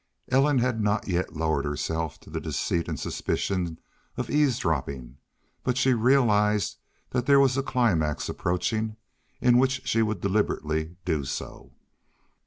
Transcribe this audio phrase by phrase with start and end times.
[0.29, 3.77] Ellen had not yet lowered herself to the deceit and suspicion
[4.17, 5.17] of eavesdropping,
[5.63, 6.77] but she realized
[7.11, 8.95] that there was a climax approaching
[9.41, 11.73] in which she would deliberately do so.